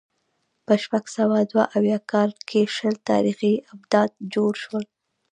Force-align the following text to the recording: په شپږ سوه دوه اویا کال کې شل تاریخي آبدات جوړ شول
په 0.65 0.73
شپږ 0.83 1.03
سوه 1.17 1.37
دوه 1.51 1.65
اویا 1.77 1.99
کال 2.11 2.31
کې 2.49 2.61
شل 2.75 2.95
تاریخي 3.09 3.53
آبدات 3.71 4.11
جوړ 4.33 4.51
شول 4.63 4.83